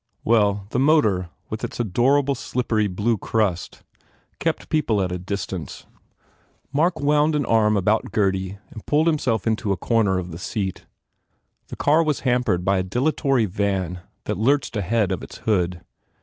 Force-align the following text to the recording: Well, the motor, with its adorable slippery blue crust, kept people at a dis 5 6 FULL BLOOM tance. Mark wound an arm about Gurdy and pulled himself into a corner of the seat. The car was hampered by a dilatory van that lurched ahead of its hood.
Well, 0.23 0.65
the 0.71 0.79
motor, 0.79 1.29
with 1.51 1.63
its 1.63 1.79
adorable 1.79 2.33
slippery 2.33 2.87
blue 2.87 3.19
crust, 3.19 3.83
kept 4.39 4.67
people 4.69 4.99
at 4.99 5.11
a 5.11 5.19
dis 5.19 5.41
5 5.41 5.41
6 5.41 5.45
FULL 5.45 5.57
BLOOM 5.57 5.65
tance. 5.65 6.01
Mark 6.73 6.99
wound 6.99 7.35
an 7.35 7.45
arm 7.45 7.77
about 7.77 8.11
Gurdy 8.11 8.57
and 8.71 8.83
pulled 8.87 9.05
himself 9.05 9.45
into 9.45 9.71
a 9.71 9.77
corner 9.77 10.17
of 10.17 10.31
the 10.31 10.39
seat. 10.39 10.87
The 11.67 11.75
car 11.75 12.01
was 12.01 12.21
hampered 12.21 12.65
by 12.65 12.79
a 12.79 12.83
dilatory 12.83 13.45
van 13.45 14.01
that 14.23 14.39
lurched 14.39 14.75
ahead 14.75 15.11
of 15.11 15.21
its 15.21 15.37
hood. 15.37 15.81